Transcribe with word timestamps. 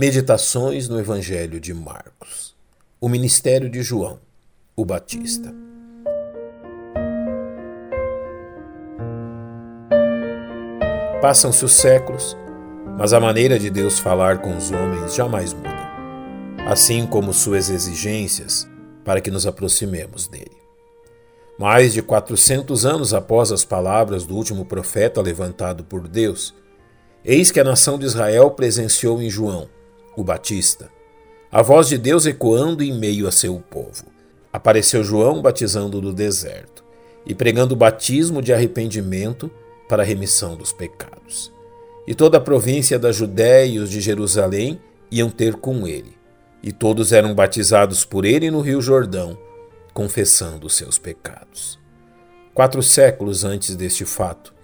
Meditações 0.00 0.88
no 0.88 0.98
Evangelho 0.98 1.60
de 1.60 1.74
Marcos. 1.74 2.56
O 2.98 3.06
ministério 3.06 3.68
de 3.68 3.82
João, 3.82 4.18
o 4.74 4.82
Batista. 4.82 5.54
Passam-se 11.20 11.62
os 11.66 11.74
séculos, 11.74 12.34
mas 12.96 13.12
a 13.12 13.20
maneira 13.20 13.58
de 13.58 13.68
Deus 13.68 13.98
falar 13.98 14.38
com 14.38 14.56
os 14.56 14.70
homens 14.70 15.14
jamais 15.14 15.52
muda, 15.52 15.92
assim 16.66 17.06
como 17.06 17.34
suas 17.34 17.68
exigências 17.68 18.66
para 19.04 19.20
que 19.20 19.30
nos 19.30 19.46
aproximemos 19.46 20.26
dele. 20.26 20.56
Mais 21.58 21.92
de 21.92 22.00
400 22.00 22.86
anos 22.86 23.12
após 23.12 23.52
as 23.52 23.66
palavras 23.66 24.24
do 24.24 24.34
último 24.34 24.64
profeta 24.64 25.20
levantado 25.20 25.84
por 25.84 26.08
Deus, 26.08 26.54
eis 27.22 27.50
que 27.50 27.60
a 27.60 27.64
nação 27.64 27.98
de 27.98 28.06
Israel 28.06 28.50
presenciou 28.52 29.20
em 29.20 29.28
João 29.28 29.68
o 30.16 30.24
Batista, 30.24 30.90
a 31.52 31.62
voz 31.62 31.88
de 31.88 31.98
Deus 31.98 32.26
ecoando 32.26 32.82
em 32.82 32.92
meio 32.92 33.26
a 33.26 33.32
seu 33.32 33.58
povo. 33.58 34.04
Apareceu 34.52 35.02
João 35.02 35.42
batizando 35.42 36.00
no 36.00 36.12
deserto 36.12 36.84
e 37.26 37.34
pregando 37.34 37.74
o 37.74 37.76
batismo 37.76 38.40
de 38.40 38.52
arrependimento 38.52 39.50
para 39.88 40.02
a 40.02 40.06
remissão 40.06 40.56
dos 40.56 40.72
pecados. 40.72 41.52
E 42.06 42.14
toda 42.14 42.38
a 42.38 42.40
província 42.40 42.98
da 42.98 43.12
Judéia 43.12 43.66
e 43.66 43.78
os 43.78 43.90
de 43.90 44.00
Jerusalém 44.00 44.80
iam 45.10 45.28
ter 45.28 45.54
com 45.54 45.86
ele, 45.86 46.16
e 46.62 46.72
todos 46.72 47.12
eram 47.12 47.34
batizados 47.34 48.04
por 48.04 48.24
ele 48.24 48.50
no 48.50 48.60
Rio 48.60 48.80
Jordão, 48.80 49.36
confessando 49.92 50.66
os 50.66 50.76
seus 50.76 50.98
pecados. 50.98 51.78
Quatro 52.54 52.82
séculos 52.82 53.44
antes 53.44 53.74
deste 53.74 54.04
fato, 54.04 54.54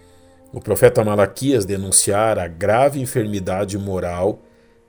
o 0.53 0.61
profeta 0.61 1.05
Malaquias 1.05 1.65
denunciara 1.65 2.45
a 2.45 2.49
grave 2.49 3.01
enfermidade 3.01 3.77
moral 3.77 4.41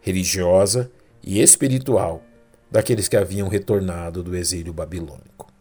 religiosa 0.08 0.90
e 1.22 1.42
espiritual 1.42 2.24
daqueles 2.72 3.08
que 3.08 3.18
haviam 3.18 3.50
retornado 3.50 4.24
do 4.24 4.36
exílio 4.36 4.74
babilônico. 4.74 5.52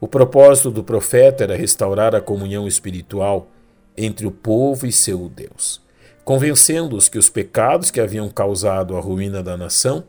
O 0.00 0.08
propósito 0.08 0.70
do 0.70 0.82
profeta 0.82 1.44
era 1.44 1.56
restaurar 1.56 2.14
a 2.14 2.20
comunhão 2.20 2.66
espiritual 2.66 3.48
entre 3.96 4.26
o 4.26 4.30
povo 4.30 4.86
e 4.86 4.92
seu 4.92 5.28
Deus, 5.28 5.80
convencendo-os 6.24 7.08
que 7.08 7.18
os 7.18 7.30
pecados 7.30 7.90
que 7.90 8.00
haviam 8.00 8.28
causado 8.28 8.96
a 8.96 9.00
ruína 9.00 9.42
da 9.42 9.56
nação 9.56 10.04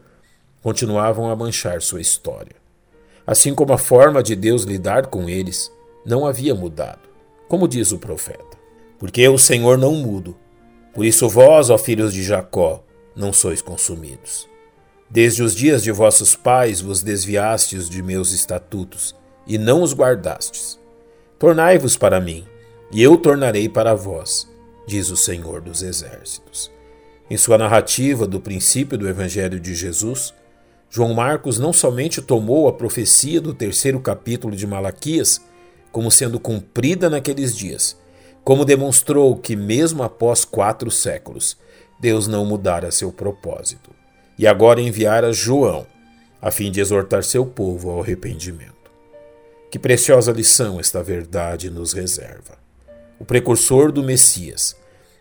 continuavam 0.61 1.29
a 1.29 1.35
manchar 1.35 1.81
sua 1.81 2.01
história. 2.01 2.55
Assim 3.25 3.53
como 3.53 3.73
a 3.73 3.77
forma 3.77 4.23
de 4.23 4.35
Deus 4.35 4.63
lidar 4.63 5.07
com 5.07 5.29
eles 5.29 5.71
não 6.05 6.25
havia 6.25 6.55
mudado, 6.55 7.09
como 7.47 7.67
diz 7.67 7.91
o 7.91 7.99
profeta. 7.99 8.57
Porque 8.97 9.27
o 9.27 9.37
Senhor, 9.37 9.77
não 9.77 9.93
mudo. 9.93 10.35
Por 10.93 11.05
isso, 11.05 11.29
vós, 11.29 11.69
ó 11.69 11.77
filhos 11.77 12.13
de 12.13 12.23
Jacó, 12.23 12.83
não 13.17 13.33
sois 13.33 13.61
consumidos. 13.61 14.47
Desde 15.09 15.41
os 15.41 15.55
dias 15.55 15.81
de 15.81 15.91
vossos 15.91 16.35
pais 16.35 16.79
vos 16.79 17.01
desviastes 17.01 17.89
de 17.89 18.03
meus 18.03 18.31
estatutos, 18.31 19.15
e 19.47 19.57
não 19.57 19.81
os 19.81 19.93
guardastes. 19.93 20.79
Tornai-vos 21.39 21.97
para 21.97 22.19
mim, 22.19 22.45
e 22.91 23.01
eu 23.01 23.17
tornarei 23.17 23.67
para 23.67 23.95
vós, 23.95 24.47
diz 24.85 25.09
o 25.09 25.17
Senhor 25.17 25.61
dos 25.61 25.81
Exércitos. 25.81 26.71
Em 27.29 27.37
sua 27.37 27.57
narrativa 27.57 28.27
do 28.27 28.39
princípio 28.39 28.97
do 28.97 29.07
Evangelho 29.07 29.59
de 29.59 29.73
Jesus, 29.73 30.33
João 30.89 31.13
Marcos 31.13 31.57
não 31.57 31.73
somente 31.73 32.21
tomou 32.21 32.67
a 32.67 32.73
profecia 32.73 33.41
do 33.41 33.53
terceiro 33.53 33.99
capítulo 33.99 34.55
de 34.55 34.67
Malaquias 34.67 35.41
como 35.91 36.11
sendo 36.11 36.39
cumprida 36.39 37.09
naqueles 37.09 37.55
dias, 37.55 37.97
como 38.43 38.63
demonstrou 38.63 39.35
que, 39.35 39.55
mesmo 39.55 40.03
após 40.03 40.45
quatro 40.45 40.89
séculos, 40.91 41.57
Deus 41.99 42.27
não 42.27 42.45
mudara 42.45 42.91
seu 42.91 43.11
propósito, 43.11 43.89
e 44.37 44.45
agora 44.45 44.79
enviara 44.79 45.33
João, 45.33 45.87
a 46.39 46.51
fim 46.51 46.71
de 46.71 46.79
exortar 46.79 47.23
seu 47.23 47.45
povo 47.45 47.89
ao 47.89 48.01
arrependimento. 48.01 48.75
Que 49.71 49.79
preciosa 49.79 50.31
lição 50.31 50.79
esta 50.79 51.01
verdade 51.01 51.69
nos 51.69 51.93
reserva. 51.93 52.57
O 53.19 53.25
precursor 53.25 53.91
do 53.91 54.03
Messias, 54.03 54.75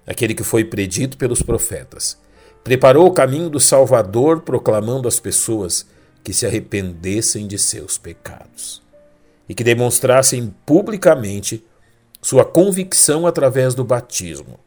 aquele 0.07 0.35
que 0.35 0.45
foi 0.45 0.65
predito 0.65 1.17
pelos 1.17 1.41
profetas, 1.41 2.19
preparou 2.63 3.07
o 3.07 3.13
caminho 3.13 3.49
do 3.49 3.59
Salvador, 3.59 4.43
proclamando 4.43 5.09
às 5.09 5.19
pessoas 5.19 5.87
que 6.23 6.35
se 6.35 6.45
arrependessem 6.45 7.47
de 7.47 7.59
seus 7.59 7.97
pecados 7.97 8.83
e 9.49 9.55
que 9.55 9.65
demonstrassem 9.65 10.55
publicamente 10.67 11.65
sua 12.21 12.45
convicção 12.45 13.27
através 13.27 13.75
do 13.75 13.85
batismo 13.85 14.59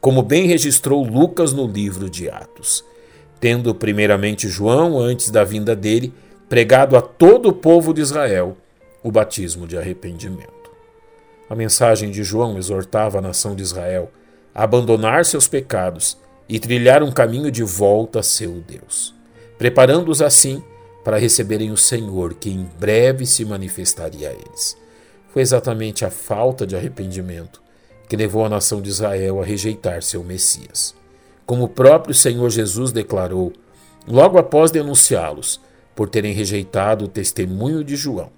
como 0.00 0.22
bem 0.22 0.46
registrou 0.46 1.04
Lucas 1.04 1.52
no 1.52 1.66
livro 1.66 2.08
de 2.08 2.30
Atos, 2.30 2.84
tendo 3.38 3.74
primeiramente 3.74 4.48
João, 4.48 4.98
antes 4.98 5.30
da 5.30 5.44
vinda 5.44 5.76
dele, 5.76 6.12
pregado 6.48 6.96
a 6.96 7.02
todo 7.02 7.50
o 7.50 7.52
povo 7.52 7.92
de 7.92 8.00
Israel 8.00 8.56
o 9.02 9.10
batismo 9.10 9.66
de 9.66 9.76
arrependimento. 9.76 10.70
A 11.48 11.54
mensagem 11.54 12.10
de 12.10 12.22
João 12.22 12.56
exortava 12.56 13.18
a 13.18 13.22
nação 13.22 13.54
de 13.54 13.62
Israel 13.62 14.10
a 14.54 14.64
abandonar 14.64 15.24
seus 15.24 15.48
pecados 15.48 16.16
e 16.48 16.58
trilhar 16.58 17.02
um 17.02 17.12
caminho 17.12 17.50
de 17.50 17.62
volta 17.62 18.20
a 18.20 18.22
seu 18.22 18.52
Deus, 18.66 19.14
preparando-os 19.58 20.22
assim 20.22 20.62
para 21.04 21.18
receberem 21.18 21.70
o 21.70 21.76
Senhor, 21.76 22.34
que 22.34 22.50
em 22.50 22.68
breve 22.78 23.26
se 23.26 23.44
manifestaria 23.44 24.28
a 24.28 24.32
eles. 24.32 24.76
Foi 25.32 25.42
exatamente 25.42 26.04
a 26.04 26.10
falta 26.10 26.66
de 26.66 26.76
arrependimento 26.76 27.62
que 28.10 28.16
levou 28.16 28.44
a 28.44 28.48
nação 28.48 28.82
de 28.82 28.90
Israel 28.90 29.40
a 29.40 29.44
rejeitar 29.44 30.02
seu 30.02 30.24
Messias. 30.24 30.96
Como 31.46 31.62
o 31.62 31.68
próprio 31.68 32.12
Senhor 32.12 32.50
Jesus 32.50 32.90
declarou, 32.90 33.52
logo 34.04 34.36
após 34.36 34.72
denunciá-los 34.72 35.60
por 35.94 36.08
terem 36.08 36.32
rejeitado 36.32 37.04
o 37.04 37.08
testemunho 37.08 37.84
de 37.84 37.94
João, 37.94 38.32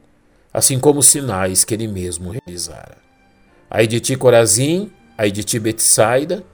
assim 0.53 0.79
como 0.79 1.01
os 1.01 1.07
sinais 1.07 1.65
que 1.65 1.73
ele 1.73 1.89
mesmo 1.89 2.31
realizara. 2.31 2.99
Ai 3.71 3.87
de 3.87 3.99
ti, 3.99 4.15
Corazim, 4.15 4.93
ai 5.17 5.31
de 5.31 5.43
ti, 5.43 5.59
Betsaida, 5.59 6.45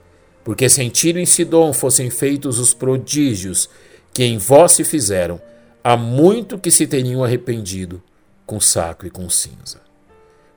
porque 0.41 0.69
se 0.69 0.81
em 0.81 0.87
Tiro 0.87 1.19
e 1.19 1.23
em 1.23 1.25
Sidom 1.25 1.73
fossem 1.73 2.09
feitos 2.09 2.57
os 2.57 2.73
prodígios 2.73 3.69
que 4.13 4.23
em 4.23 4.37
vós 4.37 4.71
se 4.71 4.85
fizeram, 4.85 5.41
há 5.83 5.97
muito 5.97 6.57
que 6.57 6.71
se 6.71 6.87
teriam 6.87 7.21
arrependido 7.21 8.01
com 8.45 8.61
saco 8.61 9.05
e 9.05 9.09
com 9.09 9.29
cinza. 9.29 9.81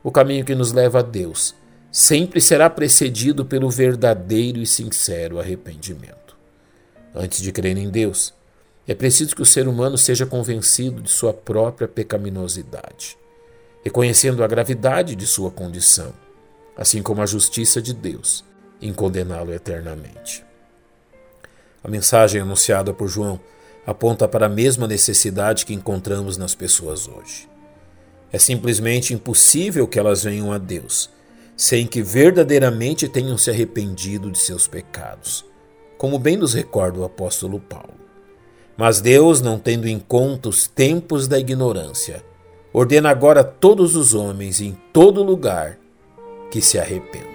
O 0.01 0.13
caminho 0.13 0.45
que 0.45 0.55
nos 0.55 0.71
leva 0.71 1.01
a 1.01 1.03
Deus 1.03 1.61
sempre 1.93 2.41
será 2.41 2.71
precedido 2.71 3.45
pelo 3.45 3.69
verdadeiro 3.69 4.59
e 4.59 4.67
sincero 4.67 5.39
arrependimento. 5.39 6.35
Antes 7.15 7.43
de 7.43 7.53
crer 7.53 7.77
em 7.77 7.91
Deus, 7.91 8.33
é 8.89 8.95
preciso 8.95 9.37
que 9.37 9.43
o 9.43 9.47
ser 9.47 9.69
humano 9.69 9.99
seja 9.99 10.25
convencido 10.25 11.03
de 11.03 11.11
sua 11.11 11.35
própria 11.35 11.87
pecaminosidade, 11.87 13.19
reconhecendo 13.85 14.43
a 14.43 14.47
gravidade 14.47 15.15
de 15.15 15.27
sua 15.27 15.51
condição, 15.51 16.15
assim 16.75 17.03
como 17.03 17.21
a 17.21 17.27
justiça 17.27 17.83
de 17.83 17.93
Deus 17.93 18.43
em 18.81 18.93
condená-lo 18.95 19.53
eternamente. 19.53 20.43
A 21.85 21.89
mensagem 21.89 22.41
anunciada 22.41 22.95
por 22.95 23.07
João 23.07 23.39
aponta 23.87 24.27
para 24.27 24.47
a 24.47 24.49
mesma 24.49 24.87
necessidade 24.87 25.67
que 25.67 25.75
encontramos 25.75 26.39
nas 26.39 26.55
pessoas 26.55 27.07
hoje. 27.07 27.49
É 28.33 28.39
simplesmente 28.39 29.13
impossível 29.13 29.87
que 29.87 29.99
elas 29.99 30.25
venham 30.25 30.51
a 30.51 30.57
Deus 30.57 31.11
sem 31.57 31.87
que 31.87 32.03
verdadeiramente 32.03 33.09
tenham 33.09 33.39
se 33.39 33.51
arrependido 33.51 34.31
de 34.31 34.39
seus 34.39 34.67
pecados, 34.67 35.45
como 35.99 36.19
bem 36.19 36.37
nos 36.37 36.55
recorda 36.55 37.01
o 37.01 37.05
apóstolo 37.05 37.61
Paulo. 37.61 37.95
Mas 38.77 39.01
Deus, 39.01 39.41
não 39.41 39.59
tendo 39.59 39.87
em 39.87 39.99
conta 39.99 40.49
os 40.49 40.67
tempos 40.67 41.29
da 41.29 41.39
ignorância, 41.39 42.25
ordena 42.73 43.11
agora 43.11 43.41
a 43.41 43.45
todos 43.45 43.95
os 43.95 44.15
homens 44.15 44.61
em 44.61 44.77
todo 44.93 45.23
lugar 45.23 45.79
que 46.51 46.61
se 46.61 46.79
arrependam. 46.79 47.32